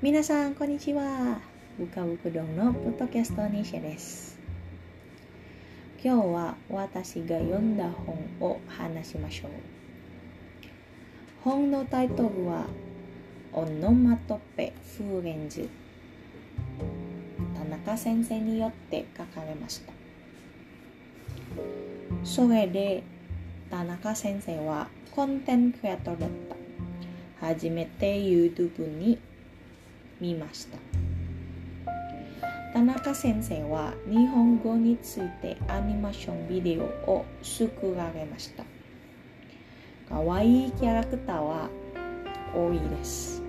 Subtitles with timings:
[0.00, 1.40] 皆さんこんにちは。
[1.76, 4.38] ぶかぶくどんのポッドキャストニシェです。
[6.00, 9.50] 今日は私が読んだ本を話しましょう。
[11.42, 12.66] 本のタイトルは
[13.52, 15.68] オノマトペフーレンズ
[17.56, 19.92] 田中先生によって書かれました。
[22.22, 23.02] それで
[23.68, 26.30] 田中先生はコンテンツクリエイターだっ
[27.40, 27.48] た。
[27.48, 29.18] 初めて YouTube に
[30.20, 30.78] 見ました。
[32.72, 38.64] 田中先生は日本語についてアニメーションビデオを作られました。
[40.08, 41.68] 可愛いキャラクターは
[42.54, 43.42] 多いです。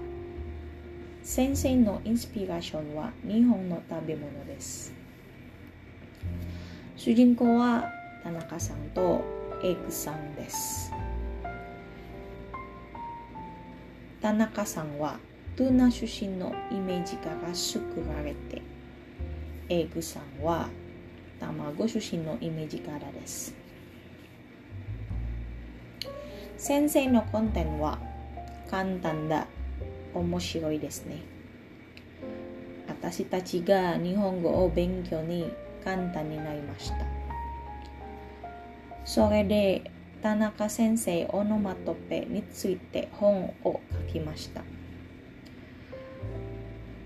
[1.22, 4.94] 先生のインスピレーションは日本の食べ物です。
[6.96, 7.90] 主人公は
[8.24, 9.22] 田中さんと
[9.64, 10.92] エグさんです。
[14.22, 15.18] 田中さんは
[15.60, 17.82] トゥーナ出身のイメージから作
[18.16, 18.62] られて
[19.68, 20.70] エグさんは
[21.38, 23.54] 卵出身のイメージからです。
[26.58, 28.00] 先生のコンテンツは
[28.72, 29.48] 簡単だ。
[30.14, 31.18] 面白いですね。
[32.88, 35.52] 私たちが日本語を勉強に
[35.84, 36.96] 簡単になりました。
[39.04, 44.64] それで田中先生オノマトペについて本を書きました。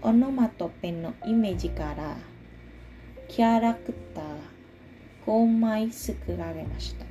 [0.06, 2.18] オノマトペのイメージから
[3.30, 4.26] キャラクター
[5.26, 7.06] 5枚作られました。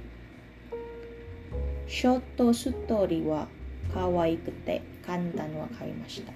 [1.89, 3.49] ショートストーリーは
[3.95, 6.35] 可愛くて簡単わかりました。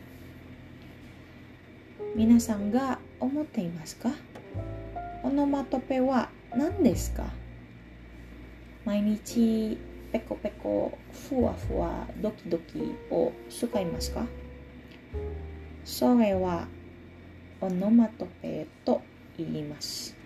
[2.15, 4.09] 皆さんが思っていますか？
[5.25, 7.35] オノマトペは何ですか？
[8.87, 9.77] 毎日
[10.11, 10.97] ペコペコ
[11.29, 14.25] ふわふわドキドキを使いますか？
[15.87, 16.67] それは
[17.61, 19.01] オノマトペと
[19.39, 20.17] 言います。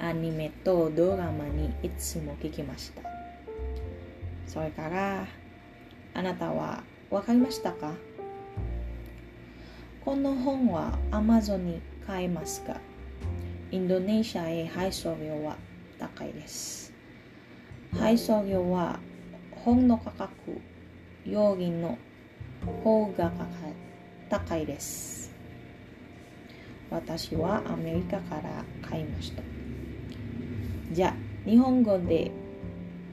[0.00, 3.02] アニメとドラマにいつも聞きました。
[4.48, 5.24] それから
[6.12, 7.92] あなたは分かりましたか？
[10.04, 12.80] この本は Amazon に買えますが
[13.70, 15.56] インドネシアへ配送料は
[16.00, 16.92] 高いです。
[17.96, 18.98] 配送料は
[19.52, 20.60] 本の価格
[21.24, 21.96] 用品の
[22.82, 23.32] 方が
[24.28, 25.32] 高いです。
[26.90, 29.42] 私はアメリカから買いました。
[30.92, 32.30] じゃあ日本語で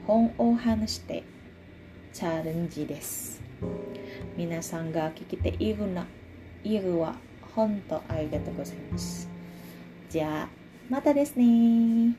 [0.06, 1.24] 本を話して
[2.12, 3.42] チャレンジです。
[4.36, 6.06] 皆さんが聞きているな
[6.64, 7.16] いるは
[7.54, 9.28] 本当ありがとうございます。
[10.08, 10.48] じゃあ
[10.88, 12.14] またですね。